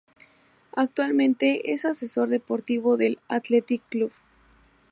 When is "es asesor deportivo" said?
1.73-2.97